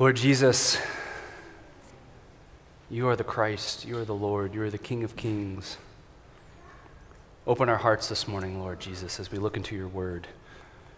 [0.00, 0.78] Lord Jesus,
[2.88, 5.76] you are the Christ, you are the Lord, you are the King of Kings.
[7.46, 10.26] Open our hearts this morning, Lord Jesus, as we look into your word.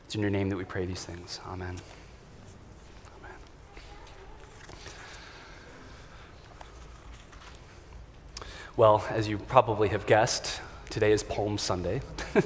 [0.04, 1.40] It's in your name that we pray these things.
[1.48, 1.80] Amen.
[3.18, 3.36] Amen.
[8.76, 10.60] Well, as you probably have guessed,
[10.90, 12.02] today is Palm Sunday.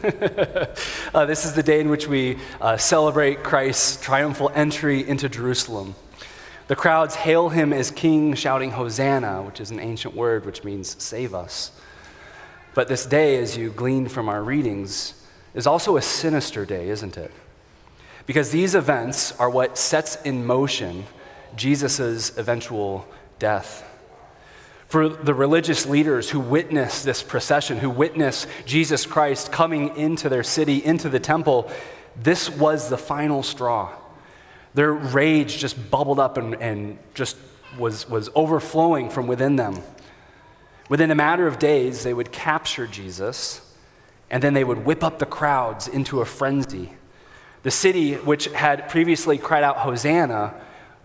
[1.14, 5.94] uh, this is the day in which we uh, celebrate Christ's triumphal entry into Jerusalem.
[6.68, 11.00] The crowds hail him as king, shouting, Hosanna, which is an ancient word which means
[11.02, 11.70] save us.
[12.74, 15.14] But this day, as you glean from our readings,
[15.54, 17.32] is also a sinister day, isn't it?
[18.26, 21.04] Because these events are what sets in motion
[21.54, 23.06] Jesus' eventual
[23.38, 23.84] death.
[24.88, 30.44] For the religious leaders who witness this procession, who witness Jesus Christ coming into their
[30.44, 31.70] city, into the temple,
[32.20, 33.92] this was the final straw.
[34.76, 37.38] Their rage just bubbled up and, and just
[37.78, 39.82] was, was overflowing from within them.
[40.90, 43.74] Within a matter of days, they would capture Jesus,
[44.30, 46.92] and then they would whip up the crowds into a frenzy.
[47.62, 50.52] The city, which had previously cried out, Hosanna,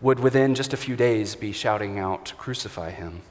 [0.02, 3.22] would within just a few days be shouting out, Crucify him.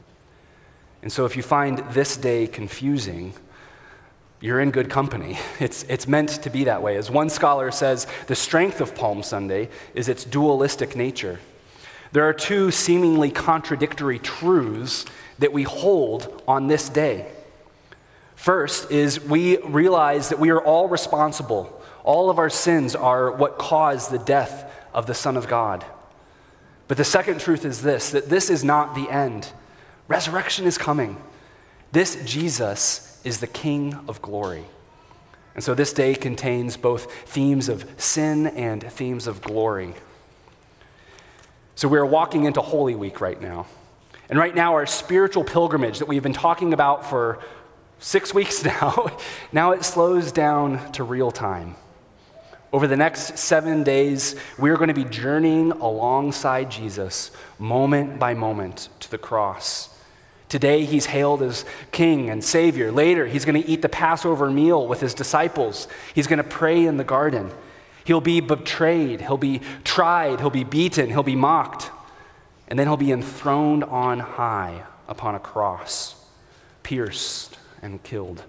[1.03, 3.35] And so, if you find this day confusing,
[4.41, 5.39] you're in good company.
[5.61, 6.97] It's, it's meant to be that way.
[6.97, 11.39] As one scholar says, the strength of Palm Sunday is its dualistic nature.
[12.13, 15.05] There are two seemingly contradictory truths
[15.39, 17.31] that we hold on this day.
[18.35, 21.83] First is we realize that we are all responsible.
[22.03, 25.85] All of our sins are what caused the death of the Son of God.
[26.89, 29.53] But the second truth is this that this is not the end.
[30.09, 31.23] Resurrection is coming.
[31.93, 34.65] This Jesus is the King of glory.
[35.55, 39.95] And so this day contains both themes of sin and themes of glory.
[41.75, 43.67] So we're walking into Holy Week right now.
[44.29, 47.41] And right now, our spiritual pilgrimage that we've been talking about for
[47.99, 49.19] six weeks now,
[49.53, 51.75] now it slows down to real time.
[52.73, 58.89] Over the next seven days, we're going to be journeying alongside Jesus, moment by moment,
[59.01, 59.89] to the cross.
[60.51, 62.91] Today, he's hailed as king and savior.
[62.91, 65.87] Later, he's going to eat the Passover meal with his disciples.
[66.13, 67.53] He's going to pray in the garden.
[68.03, 69.21] He'll be betrayed.
[69.21, 70.41] He'll be tried.
[70.41, 71.09] He'll be beaten.
[71.09, 71.93] He'll be mocked.
[72.67, 76.17] And then he'll be enthroned on high upon a cross,
[76.83, 78.43] pierced and killed.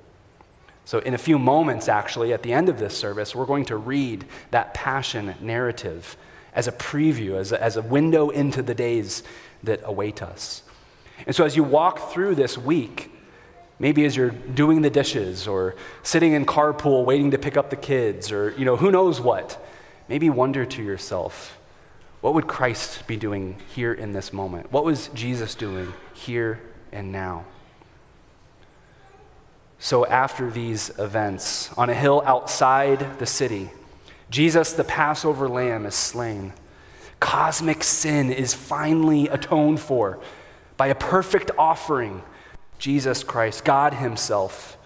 [0.85, 3.77] So, in a few moments, actually, at the end of this service, we're going to
[3.77, 6.17] read that passion narrative
[6.55, 9.21] as a preview, as a, as a window into the days
[9.61, 10.63] that await us.
[11.25, 13.11] And so as you walk through this week,
[13.79, 17.75] maybe as you're doing the dishes or sitting in carpool waiting to pick up the
[17.75, 19.63] kids or you know who knows what,
[20.07, 21.57] maybe wonder to yourself,
[22.21, 24.71] what would Christ be doing here in this moment?
[24.71, 26.61] What was Jesus doing here
[26.91, 27.45] and now?
[29.79, 33.71] So, after these events, on a hill outside the city,
[34.29, 36.53] Jesus, the Passover lamb, is slain.
[37.19, 40.19] Cosmic sin is finally atoned for
[40.81, 42.23] by a perfect offering,
[42.79, 44.79] Jesus Christ, God Himself.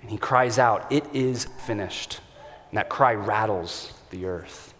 [0.00, 2.20] And He cries out, It is finished.
[2.70, 4.74] And that cry rattles the earth.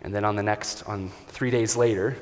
[0.00, 2.16] And then on the next, on three days later,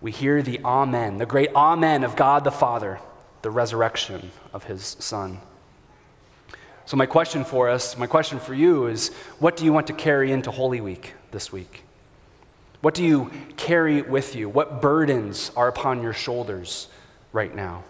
[0.00, 3.00] we hear the Amen, the great Amen of God the Father,
[3.42, 5.40] the resurrection of His Son.
[6.86, 9.10] So, my question for us, my question for you is
[9.40, 11.84] what do you want to carry into Holy Week this week?
[12.82, 14.48] What do you carry with you?
[14.48, 16.88] What burdens are upon your shoulders
[17.32, 17.84] right now?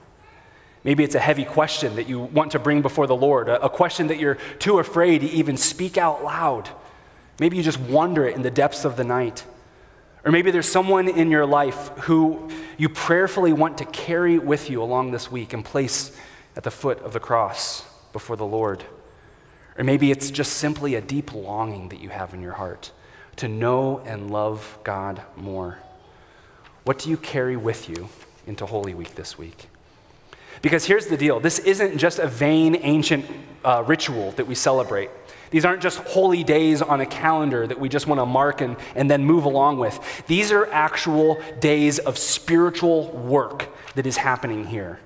[0.84, 4.08] Maybe it's a heavy question that you want to bring before the Lord, a, question
[4.08, 6.68] that you're too afraid to even speak out loud.
[7.40, 9.44] Maybe you just wonder it in the depths of the night.
[10.24, 14.82] Or maybe there's someone in your life who you prayerfully want to carry with you
[14.82, 16.14] along this week and place
[16.54, 18.84] at the foot of the cross before the Lord.
[19.78, 22.92] Or maybe it's just simply a deep longing that you have in your heart
[23.36, 25.78] to know and love God more.
[26.84, 28.08] What do you carry with you
[28.46, 29.68] into Holy Week this week?
[30.60, 33.24] Because here's the deal this isn't just a vain ancient
[33.64, 35.10] uh, ritual that we celebrate.
[35.50, 38.76] These aren't just holy days on a calendar that we just want to mark and,
[38.94, 40.00] and then move along with.
[40.26, 44.98] These are actual days of spiritual work that is happening here.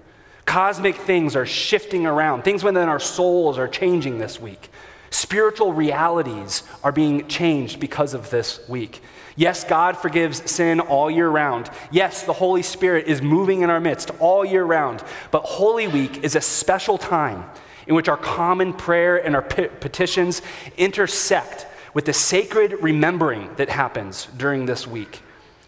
[0.44, 4.70] Cosmic things are shifting around, things within our souls are changing this week.
[5.11, 9.00] Spiritual realities are being changed because of this week.
[9.37, 11.70] Yes, God forgives sin all year round.
[11.91, 15.05] Yes, the Holy Spirit is moving in our midst all year round.
[15.31, 17.44] But Holy Week is a special time
[17.87, 20.43] in which our common prayer and our petitions
[20.76, 25.20] intersect with the sacred remembering that happens during this week.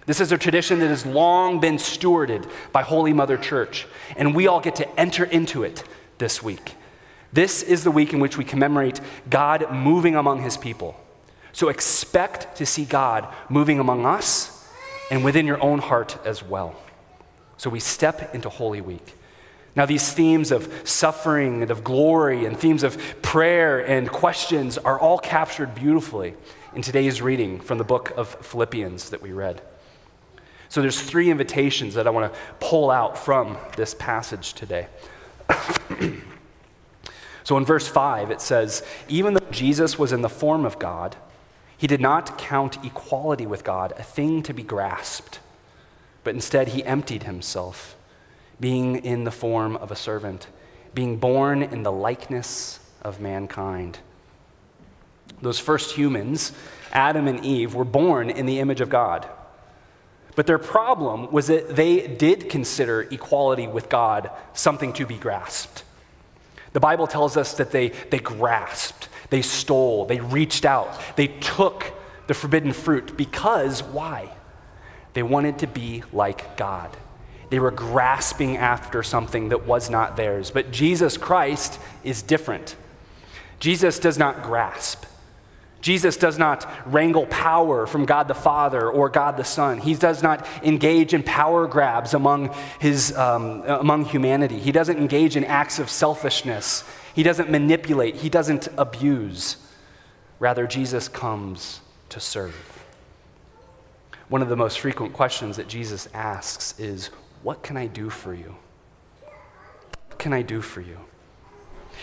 [0.07, 3.87] This is a tradition that has long been stewarded by Holy Mother Church,
[4.17, 5.85] and we all get to enter into it
[6.17, 6.75] this week.
[7.33, 10.99] This is the week in which we commemorate God moving among his people.
[11.53, 14.69] So expect to see God moving among us
[15.11, 16.75] and within your own heart as well.
[17.57, 19.15] So we step into Holy Week.
[19.75, 24.99] Now, these themes of suffering and of glory and themes of prayer and questions are
[24.99, 26.35] all captured beautifully
[26.75, 29.63] in today's reading from the book of Philippians that we read.
[30.69, 34.89] So there's three invitations that I want to pull out from this passage today.
[37.49, 41.17] so in verse 5, it says, Even though Jesus was in the form of God,
[41.79, 45.41] he did not count equality with God a thing to be grasped,
[46.25, 47.97] but instead he emptied himself,
[48.61, 50.49] being in the form of a servant,
[50.93, 54.01] being born in the likeness of mankind.
[55.41, 56.53] Those first humans,
[56.93, 59.27] Adam and Eve, were born in the image of God.
[60.37, 65.85] But their problem was that they did consider equality with God something to be grasped.
[66.73, 71.93] The Bible tells us that they, they grasped, they stole, they reached out, they took
[72.27, 74.31] the forbidden fruit because why?
[75.15, 76.97] They wanted to be like God.
[77.51, 80.51] They were grasping after something that was not theirs.
[80.51, 82.77] But Jesus Christ is different.
[83.59, 85.05] Jesus does not grasp.
[85.81, 89.79] Jesus does not wrangle power from God the Father or God the Son.
[89.79, 94.59] He does not engage in power grabs among, his, um, among humanity.
[94.59, 96.83] He doesn't engage in acts of selfishness.
[97.15, 98.17] He doesn't manipulate.
[98.17, 99.57] He doesn't abuse.
[100.41, 102.85] Rather, Jesus comes to serve.
[104.29, 107.11] One of the most frequent questions that Jesus asks is,
[107.43, 108.57] What can I do for you?
[110.09, 110.99] What can I do for you?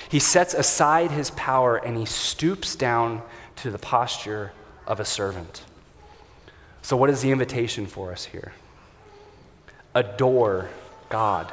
[0.10, 3.22] He sets aside his power and he stoops down
[3.58, 4.52] to the posture
[4.88, 5.64] of a servant.
[6.82, 8.54] So, what is the invitation for us here?
[9.96, 10.70] Adore
[11.10, 11.52] God.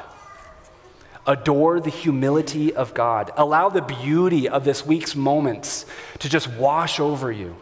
[1.25, 3.31] Adore the humility of God.
[3.37, 5.85] Allow the beauty of this week's moments
[6.19, 7.55] to just wash over you.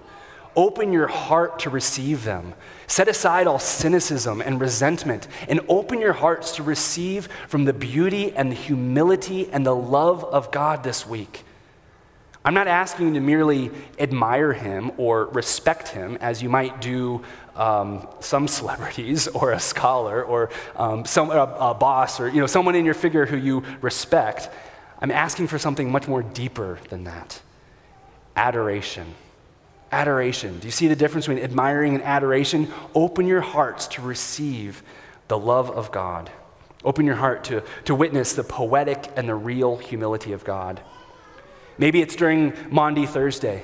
[0.55, 2.55] Open your heart to receive them.
[2.87, 8.33] Set aside all cynicism and resentment and open your hearts to receive from the beauty
[8.33, 11.45] and the humility and the love of God this week.
[12.43, 17.23] I'm not asking you to merely admire him or respect him as you might do
[17.55, 22.47] um, some celebrities or a scholar or um, some, a, a boss or you know,
[22.47, 24.49] someone in your figure who you respect.
[24.99, 27.41] I'm asking for something much more deeper than that
[28.35, 29.13] adoration.
[29.91, 30.57] Adoration.
[30.59, 32.69] Do you see the difference between admiring and adoration?
[32.95, 34.83] Open your hearts to receive
[35.27, 36.31] the love of God.
[36.83, 40.81] Open your heart to, to witness the poetic and the real humility of God.
[41.77, 43.63] Maybe it's during Maundy Thursday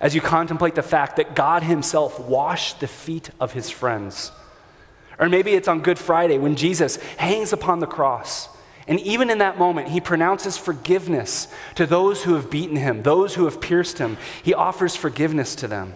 [0.00, 4.32] as you contemplate the fact that God Himself washed the feet of His friends.
[5.18, 8.48] Or maybe it's on Good Friday when Jesus hangs upon the cross.
[8.88, 11.46] And even in that moment, he pronounces forgiveness
[11.76, 14.16] to those who have beaten him, those who have pierced him.
[14.42, 15.94] He offers forgiveness to them.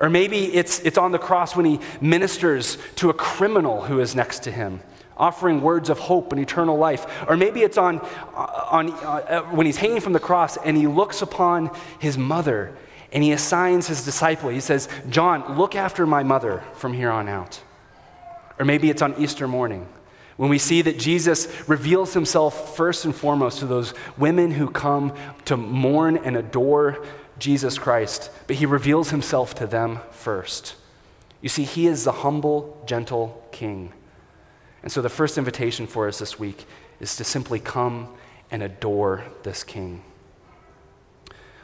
[0.00, 4.14] Or maybe it's, it's on the cross when he ministers to a criminal who is
[4.14, 4.80] next to him
[5.22, 7.06] offering words of hope and eternal life.
[7.28, 8.00] Or maybe it's on,
[8.34, 11.70] uh, on, uh, when he's hanging from the cross and he looks upon
[12.00, 12.76] his mother
[13.12, 14.48] and he assigns his disciple.
[14.48, 17.62] He says, John, look after my mother from here on out.
[18.58, 19.86] Or maybe it's on Easter morning
[20.38, 25.14] when we see that Jesus reveals himself first and foremost to those women who come
[25.44, 27.04] to mourn and adore
[27.38, 30.74] Jesus Christ, but he reveals himself to them first.
[31.40, 33.92] You see, he is the humble, gentle king
[34.82, 36.64] and so the first invitation for us this week
[37.00, 38.08] is to simply come
[38.50, 40.02] and adore this king.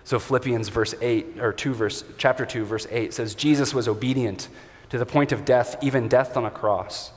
[0.04, 4.48] So Philippians verse 8 or 2 verse chapter 2 verse 8 says Jesus was obedient
[4.90, 7.12] to the point of death, even death on a cross.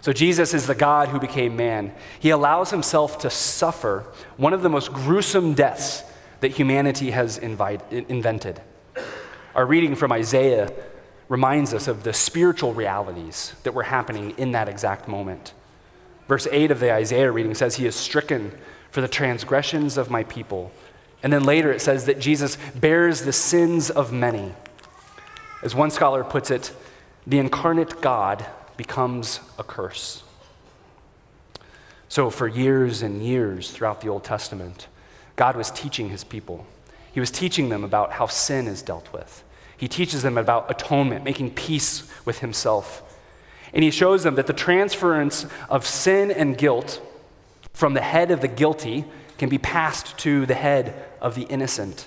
[0.00, 1.94] So Jesus is the God who became man.
[2.18, 4.04] He allows himself to suffer
[4.36, 6.02] one of the most gruesome deaths
[6.40, 8.60] that humanity has invite, invented.
[9.54, 10.72] Our reading from Isaiah
[11.32, 15.54] reminds us of the spiritual realities that were happening in that exact moment.
[16.28, 18.52] Verse 8 of the Isaiah reading says, He is stricken
[18.90, 20.70] for the transgressions of my people.
[21.22, 24.52] And then later it says that Jesus bears the sins of many.
[25.62, 26.70] As one scholar puts it,
[27.26, 28.44] the incarnate God
[28.76, 30.24] becomes a curse.
[32.10, 34.86] So, for years and years throughout the Old Testament,
[35.36, 36.66] God was teaching his people.
[37.10, 39.42] He was teaching them about how sin is dealt with.
[39.82, 43.02] He teaches them about atonement, making peace with himself.
[43.74, 47.02] And he shows them that the transference of sin and guilt
[47.72, 49.04] from the head of the guilty
[49.38, 52.06] can be passed to the head of the innocent.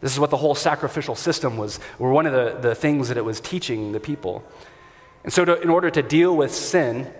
[0.00, 3.18] This is what the whole sacrificial system was, or one of the, the things that
[3.18, 4.42] it was teaching the people.
[5.24, 7.12] And so, to, in order to deal with sin,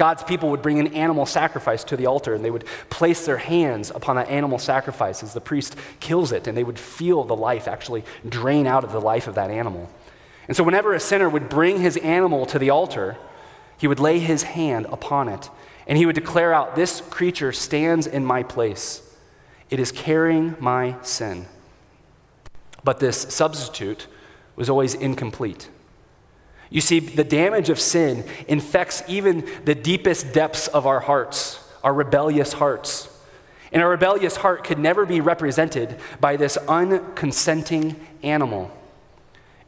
[0.00, 3.36] God's people would bring an animal sacrifice to the altar and they would place their
[3.36, 7.36] hands upon that animal sacrifice as the priest kills it, and they would feel the
[7.36, 9.90] life actually drain out of the life of that animal.
[10.48, 13.18] And so, whenever a sinner would bring his animal to the altar,
[13.76, 15.50] he would lay his hand upon it
[15.86, 19.02] and he would declare out, This creature stands in my place.
[19.68, 21.44] It is carrying my sin.
[22.82, 24.06] But this substitute
[24.56, 25.68] was always incomplete.
[26.70, 31.92] You see, the damage of sin infects even the deepest depths of our hearts, our
[31.92, 33.08] rebellious hearts.
[33.72, 38.70] And a rebellious heart could never be represented by this unconsenting animal.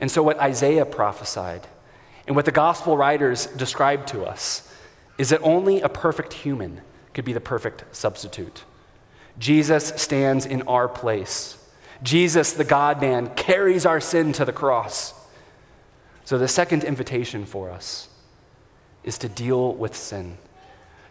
[0.01, 1.67] And so, what Isaiah prophesied
[2.27, 4.73] and what the gospel writers described to us
[5.19, 6.81] is that only a perfect human
[7.15, 8.65] could be the perfect substitute.
[9.39, 11.59] Jesus stands in our place.
[12.03, 15.15] Jesus, the God man, carries our sin to the cross.
[16.25, 18.09] So, the second invitation for us
[19.05, 20.39] is to deal with sin,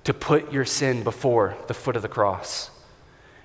[0.04, 2.70] to put your sin before the foot of the cross.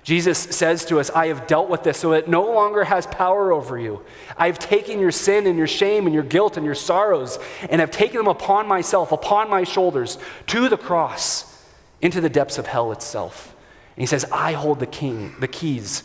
[0.07, 3.51] Jesus says to us, I have dealt with this so it no longer has power
[3.51, 4.05] over you.
[4.37, 7.37] I have taken your sin and your shame and your guilt and your sorrows
[7.69, 11.61] and have taken them upon myself, upon my shoulders, to the cross,
[12.01, 13.53] into the depths of hell itself.
[13.97, 16.03] And he says, I hold the king, the keys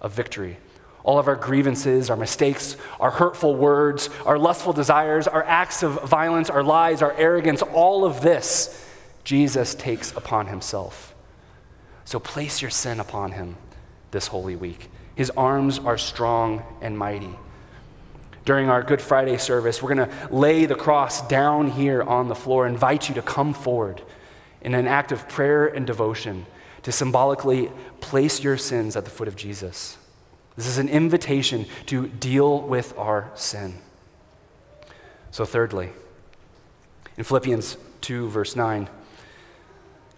[0.00, 0.58] of victory.
[1.04, 6.02] All of our grievances, our mistakes, our hurtful words, our lustful desires, our acts of
[6.04, 8.86] violence, our lies, our arrogance, all of this,
[9.24, 11.14] Jesus takes upon himself.
[12.04, 13.56] So place your sin upon him
[14.10, 14.90] this holy week.
[15.14, 17.34] His arms are strong and mighty.
[18.44, 22.34] During our Good Friday service, we're going to lay the cross down here on the
[22.34, 24.02] floor, invite you to come forward
[24.60, 26.46] in an act of prayer and devotion
[26.82, 29.96] to symbolically place your sins at the foot of Jesus.
[30.56, 33.78] This is an invitation to deal with our sin.
[35.30, 35.90] So, thirdly,
[37.16, 38.88] in Philippians 2, verse 9,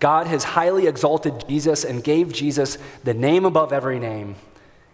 [0.00, 4.34] God has highly exalted Jesus and gave Jesus the name above every name.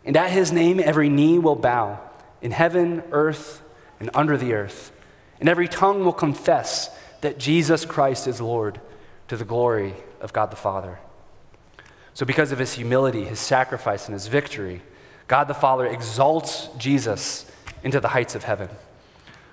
[0.04, 2.00] And at his name, every knee will bow
[2.42, 3.62] in heaven, earth,
[3.98, 4.92] and under the earth.
[5.40, 6.90] And every tongue will confess
[7.22, 8.80] that Jesus Christ is Lord
[9.28, 10.98] to the glory of God the Father.
[12.12, 14.82] So, because of his humility, his sacrifice, and his victory,
[15.30, 17.48] God the Father exalts Jesus
[17.84, 18.68] into the heights of heaven.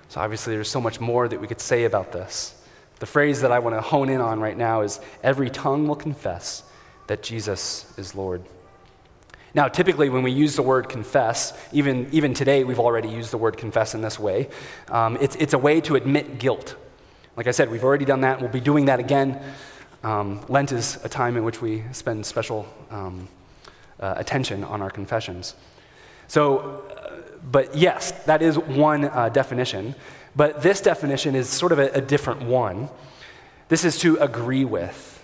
[0.08, 2.60] So, obviously, there's so much more that we could say about this.
[2.98, 5.94] The phrase that I want to hone in on right now is every tongue will
[5.94, 6.64] confess
[7.06, 8.42] that Jesus is Lord.
[9.54, 13.38] Now, typically, when we use the word confess, even, even today, we've already used the
[13.38, 14.48] word confess in this way.
[14.88, 16.74] Um, it's, it's a way to admit guilt.
[17.36, 18.40] Like I said, we've already done that.
[18.40, 19.40] We'll be doing that again.
[20.02, 23.28] Um, Lent is a time in which we spend special um,
[24.00, 25.54] uh, attention on our confessions.
[26.26, 29.94] So, uh, but yes, that is one uh, definition.
[30.36, 32.88] But this definition is sort of a, a different one.
[33.68, 35.14] This is to agree with.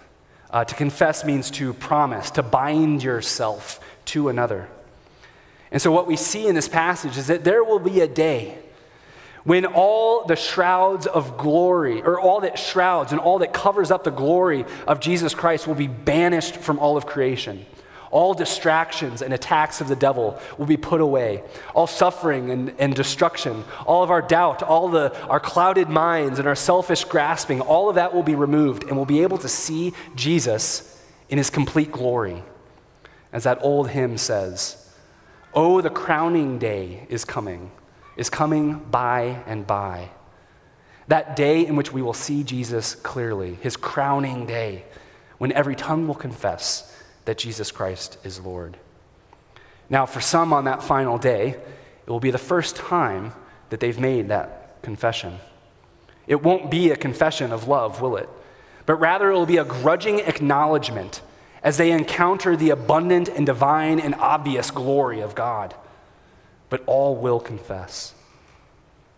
[0.50, 4.68] Uh, to confess means to promise, to bind yourself to another.
[5.72, 8.58] And so, what we see in this passage is that there will be a day
[9.42, 14.04] when all the shrouds of glory, or all that shrouds and all that covers up
[14.04, 17.66] the glory of Jesus Christ, will be banished from all of creation.
[18.14, 21.42] All distractions and attacks of the devil will be put away.
[21.74, 26.46] All suffering and, and destruction, all of our doubt, all the, our clouded minds and
[26.46, 29.94] our selfish grasping, all of that will be removed, and we'll be able to see
[30.14, 32.44] Jesus in his complete glory.
[33.32, 34.88] As that old hymn says,
[35.52, 37.72] Oh, the crowning day is coming,
[38.16, 40.10] is coming by and by.
[41.08, 44.84] That day in which we will see Jesus clearly, his crowning day,
[45.38, 46.93] when every tongue will confess
[47.24, 48.76] that Jesus Christ is Lord.
[49.88, 51.56] Now, for some on that final day,
[52.06, 53.32] it will be the first time
[53.70, 55.38] that they've made that confession.
[56.26, 58.28] It won't be a confession of love, will it?
[58.86, 61.22] But rather, it will be a grudging acknowledgement
[61.62, 65.74] as they encounter the abundant and divine and obvious glory of God.
[66.68, 68.14] But all will confess.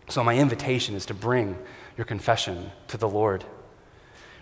[0.09, 1.57] So, my invitation is to bring
[1.97, 3.43] your confession to the Lord.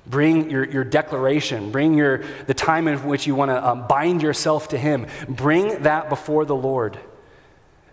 [0.08, 4.22] Bring your, your declaration, bring your, the time in which you want to um, bind
[4.22, 5.08] yourself to Him.
[5.28, 7.00] Bring that before the Lord.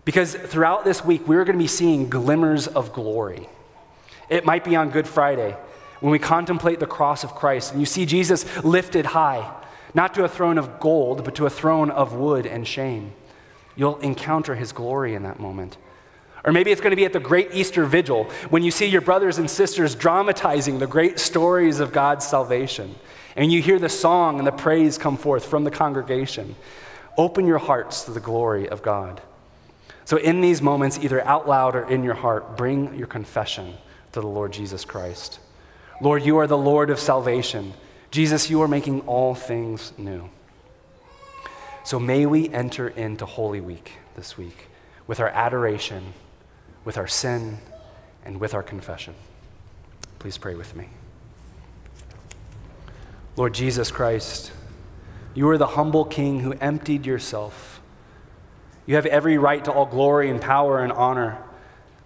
[0.05, 3.49] Because throughout this week, we're going to be seeing glimmers of glory.
[4.29, 5.57] It might be on Good Friday
[6.01, 9.55] when we contemplate the cross of Christ and you see Jesus lifted high,
[9.95, 13.13] not to a throne of gold, but to a throne of wood and shame.
[13.77, 15.77] You'll encounter His glory in that moment.
[16.45, 19.01] Or maybe it's going to be at the great Easter vigil when you see your
[19.01, 22.95] brothers and sisters dramatizing the great stories of God's salvation.
[23.37, 26.57] And you hear the song and the praise come forth from the congregation.
[27.17, 29.21] Open your hearts to the glory of God.
[30.05, 33.75] So, in these moments, either out loud or in your heart, bring your confession
[34.13, 35.39] to the Lord Jesus Christ.
[36.01, 37.73] Lord, you are the Lord of salvation.
[38.11, 40.29] Jesus, you are making all things new.
[41.85, 44.69] So may we enter into Holy Week this week
[45.07, 46.13] with our adoration,
[46.85, 47.59] with our sin,
[48.25, 49.15] and with our confession.
[50.19, 50.89] Please pray with me.
[53.37, 54.53] Lord Jesus Christ,
[55.35, 57.81] you are the humble King who emptied yourself.
[58.87, 61.39] You have every right to all glory and power and honor,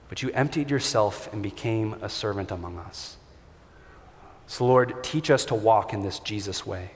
[0.09, 3.17] but you emptied yourself and became a servant among us.
[4.47, 6.93] So, Lord, teach us to walk in this Jesus way.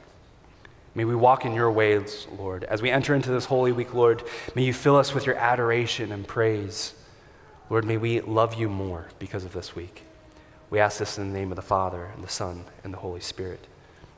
[0.94, 2.64] May we walk in your ways, Lord.
[2.64, 4.22] As we enter into this Holy Week, Lord,
[4.54, 6.94] may you fill us with your adoration and praise.
[7.70, 10.02] Lord, may we love you more because of this week.
[10.70, 13.20] We ask this in the name of the Father, and the Son, and the Holy
[13.20, 13.68] Spirit.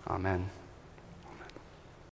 [0.09, 0.49] Amen.